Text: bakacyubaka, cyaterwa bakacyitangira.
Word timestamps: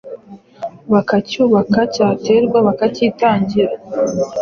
bakacyubaka, 0.91 1.79
cyaterwa 1.95 2.57
bakacyitangira. 2.67 3.73